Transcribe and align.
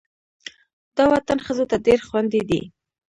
دا 0.95 1.03
وطن 1.13 1.37
ښځو 1.45 1.65
ته 1.71 1.77
ډېر 1.85 1.99
خوندي 2.07 2.41
دی. 2.49 2.61